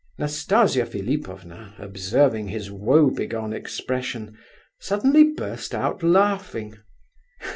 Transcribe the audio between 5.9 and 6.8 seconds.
laughing.